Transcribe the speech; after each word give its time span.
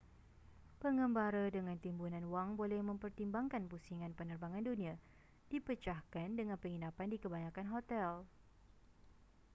pengembara 0.81 1.43
dengan 1.55 1.77
timbunan 1.85 2.25
wang 2.33 2.49
boleh 2.61 2.79
mempertimbangkan 2.89 3.63
pusingan 3.71 4.13
penerbangan 4.19 4.63
dunia 4.69 4.95
dipecahkan 5.53 6.29
dengan 6.39 6.57
penginapan 6.63 7.07
di 7.13 7.17
kebanyakan 7.23 7.67
hotel 7.73 8.11